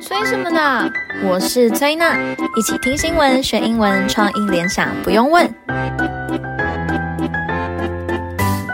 [0.00, 0.88] 催什么呢？
[1.24, 2.16] 我是崔娜，
[2.56, 5.52] 一起听新闻学英文，创意联想不用问。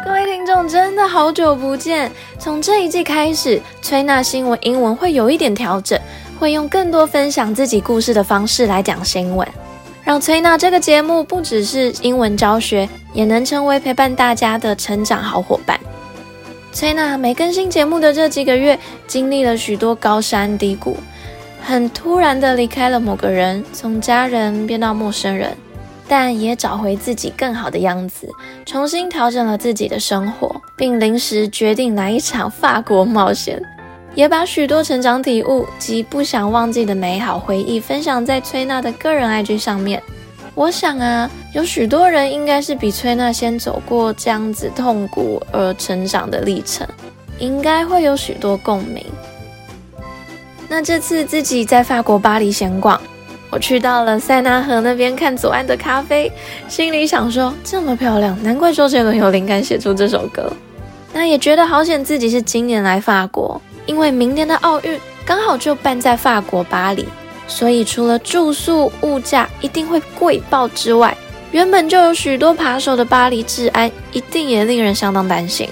[0.05, 2.13] 各位听众，真的好久不见！
[2.39, 5.99] 从这一季开始，崔娜新闻英文会有一点调整，
[6.38, 9.49] 会用更多分享自己故事的方式来讲新闻，
[10.03, 15.81] 让崔娜这个节目不只是英文教学，也能成为陪伴大家的成长好伙伴。
[16.75, 18.77] 崔娜没更新节目的这几个月，
[19.07, 20.97] 经历了许多高山低谷，
[21.62, 25.57] 很突然的离开了某个人，从家人变到陌生人，
[26.09, 28.29] 但也找回自己更好的样子，
[28.67, 33.62] 重新调整了自己的生活，并临时决定来一场法国冒险，
[34.17, 40.03] 也把许多成长体悟及不想忘记的美好回忆分享在崔娜的个人 IG 上面。
[40.55, 46.87] 我想啊，有许多人应该是比崔娜先走过这样子痛苦而成长的历程，
[47.41, 49.05] 应该会有许多共鸣。
[50.69, 53.01] 那这次自己在法国巴黎闲逛，
[53.51, 56.31] 我去到了塞纳河那边看左岸的咖啡，
[56.69, 60.53] 心里想说：这么漂亮，难怪周杰伦有灵感写出这首歌。
[61.12, 67.06] 那也觉得好险自己是今年来法国，因为明年的奥运刚好就办在法国巴黎。
[67.47, 71.17] 所以，除了住宿物价一定会贵爆之外，
[71.53, 75.69] 原本就有许多扒手的巴黎治安一定也令人相当担心。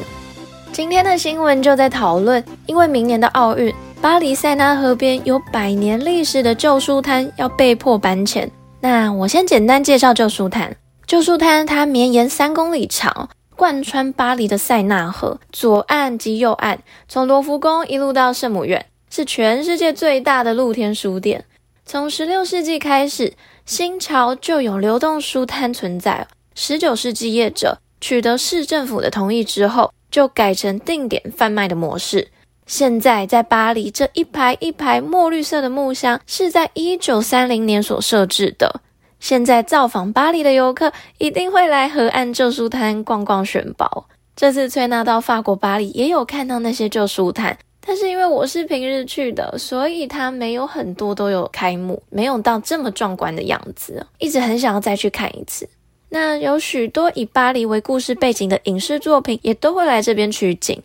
[0.70, 8.50] 今天的新闻就在讨论，因为明年的奥运，巴黎塞纳河边有百年历史的旧书摊要被迫搬迁。
[8.80, 10.76] 那我先简单介绍旧书摊。
[11.06, 16.78] 旧书摊它绵延三公里长，贯穿巴黎的塞纳河左岸及右岸，
[17.08, 21.44] 从罗浮宫一路到圣母院，是全世界最大的露天书店。
[21.84, 23.34] 从十六世纪开始，
[23.66, 26.26] 新潮就有流动书摊存在。
[26.54, 32.28] 十九世纪，业者取得市政府的同意之后，就改成定点贩卖的模式。
[32.66, 38.80] 现在在巴黎，这一排一排墨绿色的木箱是在一九三零年所设置的。
[39.18, 44.08] 现在造访巴黎的游客一定会来河岸旧书摊逛逛选宝。
[44.34, 47.58] 这次崔娜到法国巴黎，也有看到那些旧书摊。
[47.84, 54.06] 但是因为我是平日去的，所以它没有很多都有开幕，没有到这么壮观的样子。
[54.18, 55.68] 一直很想要再去看一次。
[56.08, 60.80] 那有许多以巴黎为故事背景的影视作品，也都会来这边取景。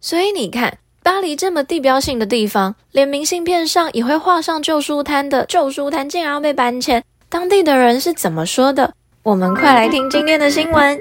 [0.00, 8.92] 所以你看，巴黎这么地标性的地方，连明信片上也会画上旧书摊的旧书摊竟然要被搬迁，当地的人是怎么说的？
[9.22, 11.00] 我们快来听今天的新闻。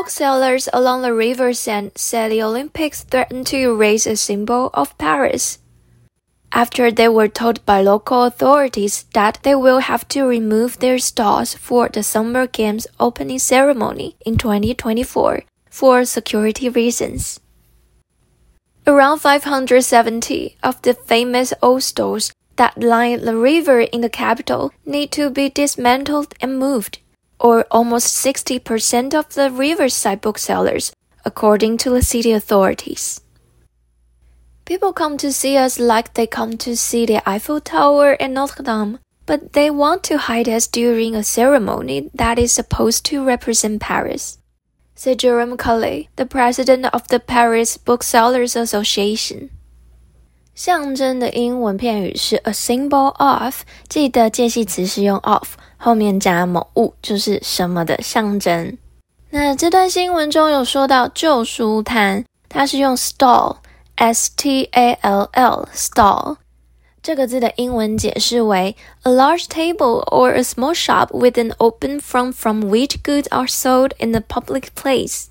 [0.00, 5.58] Booksellers along the River Seine say the Olympics threatened to erase a symbol of Paris
[6.52, 11.52] after they were told by local authorities that they will have to remove their stalls
[11.52, 17.38] for the Summer Games opening ceremony in 2024 for security reasons.
[18.86, 25.12] Around 570 of the famous old stalls that line the river in the capital need
[25.12, 27.00] to be dismantled and moved
[27.39, 30.91] or almost 60% of the riverside booksellers,
[31.25, 33.21] according to the city authorities.
[34.65, 38.63] People come to see us like they come to see the Eiffel Tower and Notre
[38.63, 43.79] Dame, but they want to hide us during a ceremony that is supposed to represent
[43.79, 44.39] Paris,
[44.95, 49.49] said Jerome Collet, the president of the Paris Booksellers Association.
[50.55, 55.57] 象征的英文片语是 a symbol of，记得介系词是用 of。
[55.82, 58.76] 后面加某物就是什么的象征。
[59.30, 66.36] 那这段新闻中有说到旧书摊，它是用 stall，s t a l l stall
[67.02, 73.26] 这个字的英文解释为 a large table or a small shop with an open front from which goods
[73.30, 75.28] are sold in the public place。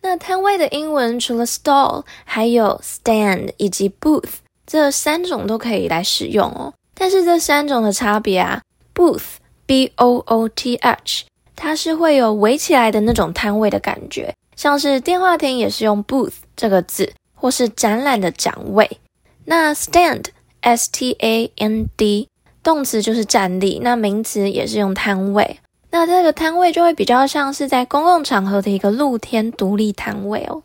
[0.00, 6.72] 那摊位的英文除了 stall，还有 stand 以及 booth，这三种都可以来使用哦。
[6.94, 8.62] 但是这三种的差别啊
[8.94, 9.39] ，booth。
[9.70, 18.98] B O O T H，它是会有围起来的那种摊位的感觉，像是电话亭也是用 booth 这个字，或是展览的展位。
[19.44, 22.26] 那 stand，S T A N D，
[22.64, 25.60] 动词就是站立，那名词也是用摊位。
[25.92, 30.64] 那这个摊位就会比较像是在公共场合的一个露天独立摊位哦。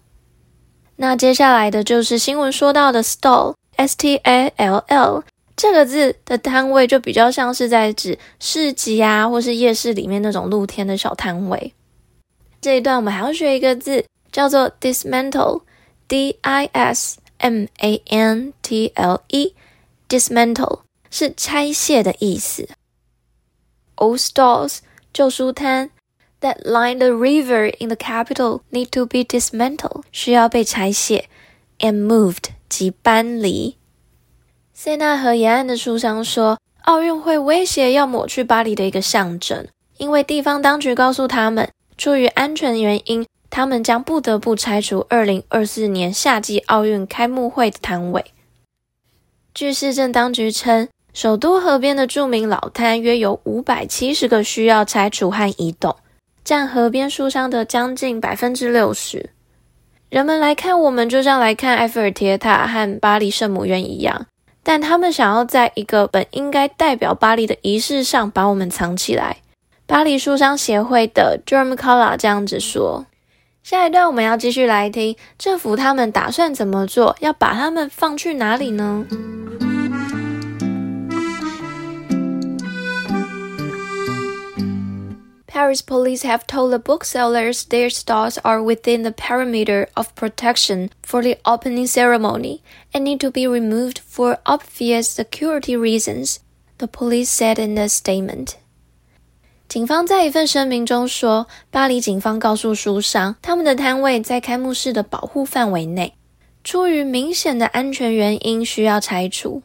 [0.95, 5.23] 那接下来的就是新闻说到的 stall，S T A L L。
[5.55, 11.73] 这个字的摊位就比较像是在指市集啊，或是夜市里面那种露天的小摊位。
[12.59, 22.67] 这一段我们还要学一个字，叫做 dismantle，D I S M A N T L E，dismantle 是拆卸的意思。
[23.95, 24.79] Old stalls
[25.13, 25.91] 旧书摊
[26.41, 31.29] that line the river in the capital need to be dismantled，需要被拆卸
[31.79, 33.77] ，and moved 即搬离。
[34.77, 39.65] 塞纳河沿岸的书商说，奥运会威胁要抹去巴黎的一个象征，
[39.97, 48.25] 因为地方当局告诉他们，出于安全原因，他们将不得不拆除2024年夏季奥运开幕会的摊位。
[49.53, 55.95] 据市政当局称，首都河边的著名老摊约有570个需要拆除和移动，
[56.43, 59.29] 占河边书商的将近百分之六十。
[60.09, 64.27] 人们来看我们，就像来看埃菲尔铁塔和巴黎圣母院一样，
[64.67, 69.37] 但他们想要在一个本应该代表巴黎的仪式上把我们藏起来。
[69.85, 73.05] 巴黎书商协会的 j e r m c o l l a 这样子说。
[73.61, 79.05] 下一段我们要继续来听政府他们打算怎么做，要把他们放去哪里呢
[85.54, 91.22] ？Paris police have told the booksellers their stalls are within the perimeter of protection for
[91.22, 92.60] the opening ceremony
[92.92, 96.38] and need to be removed for obvious security reasons,
[96.78, 98.54] the police said in a statement.
[99.68, 106.14] 警方在一份声明中说，巴黎警方告诉书商，他们的摊位在开幕式的保护范围内，
[106.62, 109.62] 出于明显的安全原因需要拆除。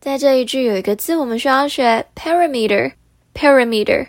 [0.00, 4.08] 在这一句有一个字我们需要学，perimeter，perimeter。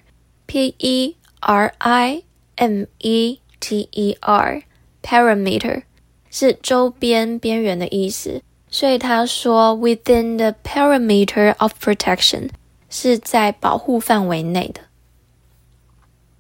[0.50, 2.24] P E R I
[2.56, 5.84] M E T E R，perimeter
[6.30, 12.50] 是周边、边缘的意思，所以他说 within the perimeter of protection
[12.90, 14.82] 是在保护范围内的。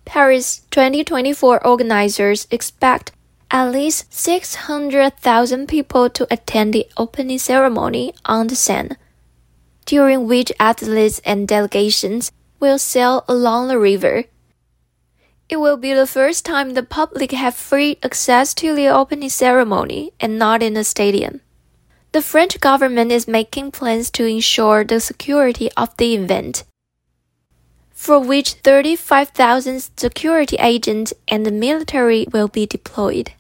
[0.06, 3.08] Paris 2024 organizers expect
[3.50, 8.98] at least 600,000 people to attend the opening ceremony on the Seine,
[9.86, 12.30] during which athletes and delegations
[12.60, 14.26] will sail along the river.
[15.48, 20.12] It will be the first time the public have free access to the opening ceremony
[20.20, 21.42] and not in a stadium.
[22.12, 26.64] The French government is making plans to ensure the security of the event,
[27.94, 33.34] for which 35,000 security agents and the military will be deployed.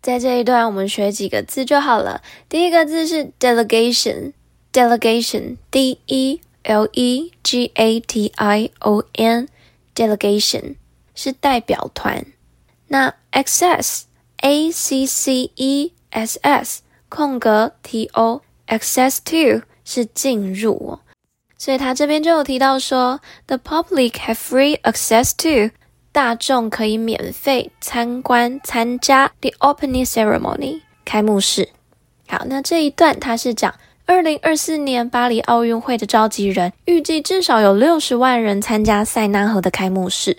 [0.00, 2.22] 在这一段，我们学几个字就好了。
[2.48, 6.40] 第一个字是 delegation，delegation，D E。
[6.67, 10.75] L E G A T I O N，delegation
[11.15, 12.25] 是代表团。
[12.87, 14.01] 那 access
[14.41, 20.99] A C C E S S 空格 T O access to 是进入，
[21.57, 25.73] 所以他这边就有提到说，the public have free access to
[26.11, 31.69] 大众可以免费参观参加 the opening ceremony 开幕式。
[32.27, 33.73] 好，那这一段他是讲。
[34.09, 40.37] 二零二四年巴黎奥运会的召集人预计至少有六十万人参加塞纳河的开幕式。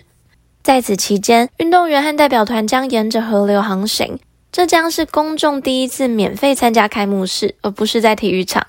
[0.63, 4.17] 在此期间，运动员和代表团将沿着河流航行。
[4.51, 8.65] 这将是公众第一次免费参加开幕式，而不是在体育场。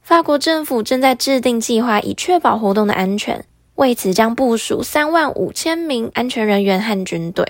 [0.00, 3.44] 法国政府正在制定计划，以确保活动的安全。
[3.74, 7.46] 为此，将部署三万五千名安全人员和军队。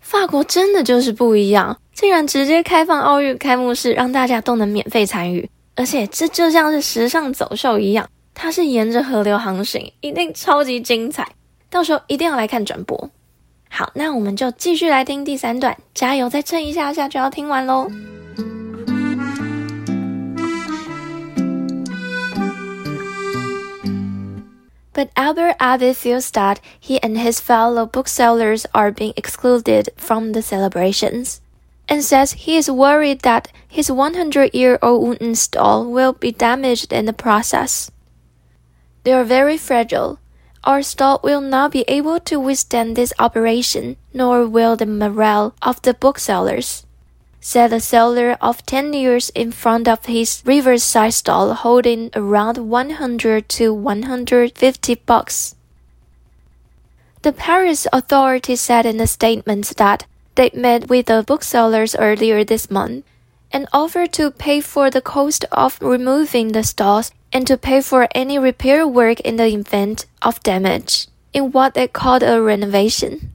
[0.00, 5.48] 法国真的就是不一样，竟然直接开放奥运开幕式，让大家都能免费参与。
[5.75, 11.27] 而且这就像是时尚走秀一样，它是沿着河流航行，一定超级精彩。
[11.69, 13.09] 到时候一定要来看转播。
[13.69, 17.89] 好，那我们就继续来听第三段，加油，再撑一下下就要听完喽。
[24.93, 31.37] But Albert Abbé feels that he and his fellow booksellers are being excluded from the celebrations.
[31.88, 37.12] and says he is worried that his 100-year-old wooden stall will be damaged in the
[37.12, 37.90] process.
[39.04, 40.18] They are very fragile.
[40.64, 45.82] Our stall will not be able to withstand this operation, nor will the morale of
[45.82, 46.86] the booksellers,
[47.40, 53.48] said the seller of 10 years in front of his riverside stall holding around 100
[53.48, 55.56] to 150 books.
[57.22, 62.69] The Paris authorities said in a statement that they met with the booksellers earlier this
[62.69, 63.03] month
[63.51, 68.07] and offered to pay for the cost of removing the stalls and to pay for
[68.13, 73.31] any repair work in the event of damage in what they called a renovation.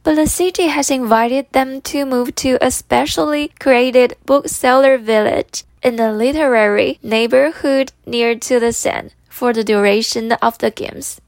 [0.03, 5.95] But the city has invited them to move to a specially created bookseller village in
[5.95, 11.22] the literary neighborhood near to the Seine for the duration of the games.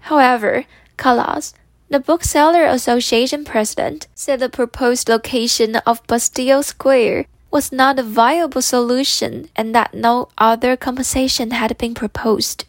[0.00, 0.64] However,
[0.96, 1.54] Calas,
[1.88, 8.61] the Bookseller Association president, said the proposed location of Bastille Square was not a viable
[8.61, 12.65] solution and that no other compensation had been proposed.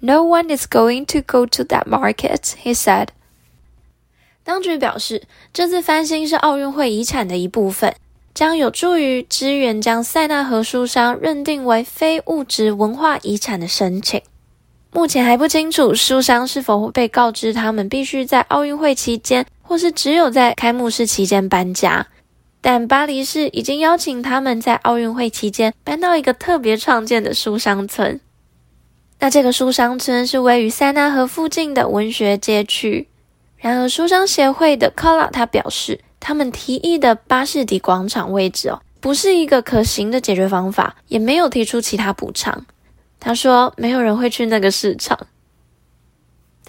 [0.00, 3.08] No one is going to go to that market, he said.
[4.44, 7.94] 当局表示，这次翻新是奥运会遗产的一部分，
[8.32, 14.22] 将有助于支援将塞纳河书商认定为非物质文化遗产的申请。
[14.90, 22.06] 目前还不清楚书商是否会被告知他们必须在奥运会期间，或是只有在开幕式期间搬家。
[22.65, 28.21] 但巴黎市已经邀请他们在奥运会期间搬到一个特别创建的书商村。
[29.19, 33.09] 那这个书商村是位于塞纳河附近的文学街区。
[33.57, 42.65] 然而，书商协会的科拉他表示，他们提议的巴士底广场位置哦，不是一个可行的解决方法，也没有提出其他补偿。
[43.19, 45.19] 他说，没有人会去那个市场。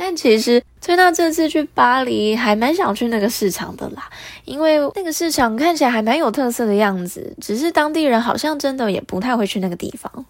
[0.06, 4.10] 但其实崔娜这次去巴黎还蛮想去那个市场的啦，
[4.44, 10.26] 因为那个市场看起来还蛮有特色的样子，只是当地人好像真的也不太会去那个地方。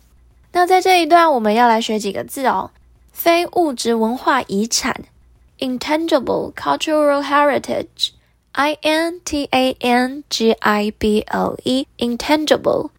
[0.53, 2.71] 那在这一段我们要来学几个字哦，
[3.13, 5.07] 非物质文化遗产
[5.59, 12.91] （intangible cultural heritage），I N T A N G I B L E，intangible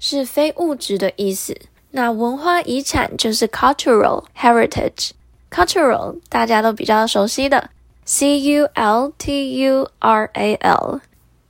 [0.00, 1.54] 是非物质的意思，
[1.90, 5.10] 那文化遗产就是 cultural heritage。
[5.51, 7.69] Cultural 大家都比较熟悉的，
[8.03, 10.99] C U L T U R A L，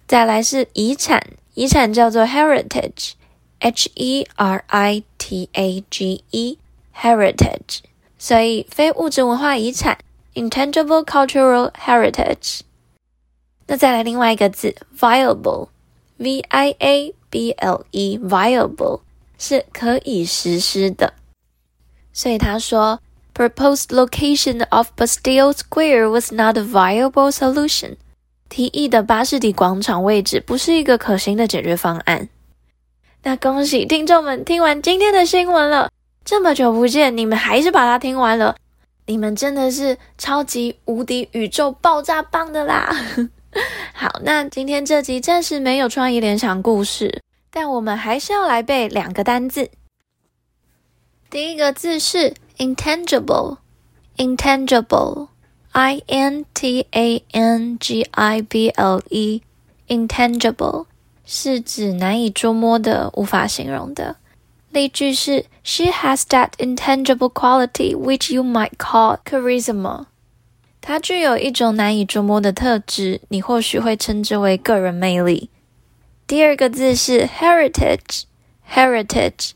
[0.07, 1.21] 再来是遗产，
[1.55, 7.79] 遗产叫做 heritage，H E R I T A G E，heritage，
[8.19, 9.97] 所以非物质文化遗产，
[10.36, 12.59] intangible cultural heritage。
[13.65, 19.01] 那再来另外一个字，viable，V I A B L E，viable
[19.39, 21.15] 是可以实施的，
[22.13, 23.01] 所以他说。
[23.34, 27.96] Proposed location of Bastille Square was not a viable solution.
[28.50, 32.28] 提议的巴士底广场位置不是一个可行的解决方案。
[33.22, 35.90] 那恭喜听众们听完今天的新闻了，
[36.22, 38.54] 这么久不见，你们还是把它听完了，
[39.06, 42.94] 你们真的是超级无敌宇宙爆炸棒的啦！
[43.94, 49.70] 好，那今天这集暂时没有创意联想故事，但我们还是要来背两个单字。
[51.30, 52.34] 第一个字是。
[52.57, 53.57] intangible,
[54.17, 55.27] intangible,
[55.71, 59.41] I N T A N G I B L E,
[59.88, 60.86] intangible
[61.25, 64.15] 是指难以捉摸的、无法形容的。
[64.71, 70.05] 例句是：She has that intangible quality which you might call charisma。
[70.81, 75.50] 她具有一种难以捉摸的特质，你或许会称之为个人魅力。
[76.25, 78.24] 第二个字是 heritage,
[78.69, 79.51] heritage,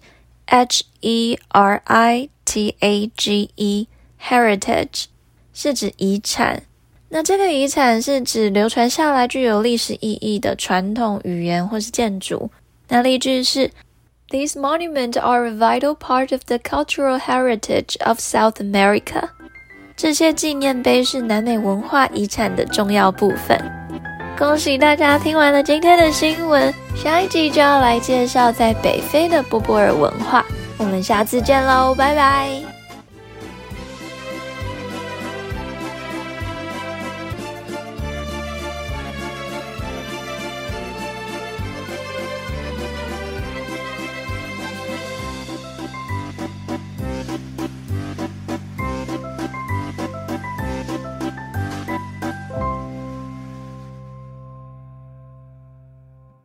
[0.45, 3.87] H E R I。T A G E
[4.19, 5.05] heritage
[5.53, 6.63] 是指遗产，
[7.07, 12.51] 那这个遗产是指流传下来具有历史意义的传统语言或是建筑。
[12.89, 13.71] 那例句是：
[14.29, 19.29] These monuments are a vital part of the cultural heritage of South America。
[19.95, 23.74] 这些纪念碑是南美文化遗产的重要部分。
[24.38, 30.44] 恭喜大家听完了今天的新闻，下一集就要来介绍在北非的波波尔文化。
[30.76, 32.75] 我们下次见喽，拜拜。